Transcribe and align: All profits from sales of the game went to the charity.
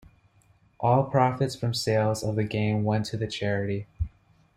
All 0.79 1.03
profits 1.03 1.55
from 1.55 1.75
sales 1.75 2.23
of 2.23 2.35
the 2.35 2.43
game 2.43 2.83
went 2.83 3.05
to 3.05 3.17
the 3.17 3.27
charity. 3.27 3.85